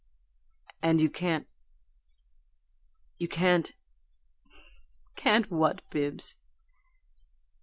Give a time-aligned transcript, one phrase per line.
[0.81, 1.45] "And you can't
[3.19, 3.73] you can't"
[5.15, 6.39] "Can't what, Bibbs?"